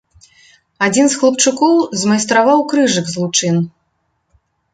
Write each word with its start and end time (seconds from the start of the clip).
Адзін 0.85 1.05
з 1.13 1.19
хлапчукоў 1.23 1.75
змайстраваў 2.05 2.59
крыжык 2.73 3.05
з 3.13 3.19
лучын. 3.21 3.55